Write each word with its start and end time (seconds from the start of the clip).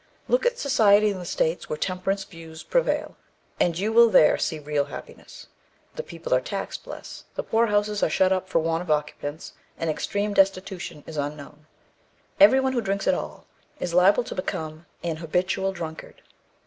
"Look 0.27 0.47
at 0.47 0.57
society 0.57 1.11
in 1.11 1.19
the 1.19 1.25
states 1.25 1.69
where 1.69 1.77
temperance 1.77 2.23
views 2.23 2.63
prevail, 2.63 3.17
and 3.59 3.77
you 3.77 3.93
will 3.93 4.09
there 4.09 4.35
see 4.35 4.57
real 4.57 4.85
happiness. 4.85 5.45
The 5.95 6.01
people 6.01 6.33
are 6.33 6.41
taxed 6.41 6.87
less, 6.87 7.25
the 7.35 7.43
poor 7.43 7.67
houses 7.67 8.01
are 8.01 8.09
shut 8.09 8.31
up 8.33 8.49
for 8.49 8.57
want 8.57 8.81
of 8.81 8.89
occupants, 8.89 9.53
and 9.77 9.91
extreme 9.91 10.33
destitution 10.33 11.03
is 11.05 11.17
unknown. 11.17 11.67
Every 12.39 12.59
one 12.59 12.73
who 12.73 12.81
drinks 12.81 13.07
at 13.07 13.13
all 13.13 13.45
is 13.79 13.93
liable 13.93 14.23
to 14.23 14.33
become 14.33 14.87
an 15.03 15.17
habitual 15.17 15.71
drunkard. 15.71 16.23